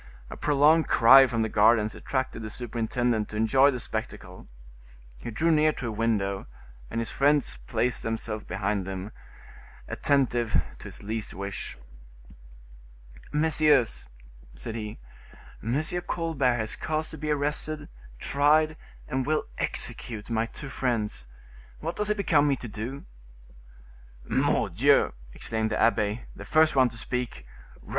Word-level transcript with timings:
A 0.31 0.35
prolonged 0.35 0.87
cry 0.87 1.27
from 1.27 1.43
the 1.43 1.47
gardens 1.47 1.93
attracted 1.93 2.41
the 2.41 2.49
superintendent 2.49 3.29
to 3.29 3.35
enjoy 3.35 3.69
the 3.69 3.79
spectacle. 3.79 4.47
He 5.19 5.29
drew 5.29 5.51
near 5.51 5.71
to 5.73 5.89
a 5.89 5.91
window, 5.91 6.47
and 6.89 6.99
his 6.99 7.11
friends 7.11 7.57
placed 7.67 8.01
themselves 8.01 8.43
behind 8.43 8.87
him, 8.87 9.11
attentive 9.87 10.59
to 10.79 10.85
his 10.87 11.03
least 11.03 11.35
wish. 11.35 11.77
"Messieurs," 13.31 14.07
said 14.55 14.73
he, 14.73 14.97
"M. 15.61 15.79
Colbert 16.07 16.55
has 16.55 16.75
caused 16.75 17.11
to 17.11 17.17
be 17.19 17.29
arrested, 17.29 17.87
tried 18.17 18.77
and 19.07 19.23
will 19.23 19.45
execute 19.59 20.31
my 20.31 20.47
two 20.47 20.69
friends; 20.69 21.27
what 21.79 21.95
does 21.95 22.09
it 22.09 22.17
become 22.17 22.47
me 22.47 22.55
to 22.55 22.67
do?" 22.67 23.05
"Mordieu!" 24.27 25.13
exclaimed 25.33 25.69
the 25.69 25.79
abbe, 25.79 26.25
the 26.35 26.43
first 26.43 26.75
one 26.75 26.89
to 26.89 26.97
speak, 26.97 27.45
"run 27.83 27.89
M. 27.89 27.89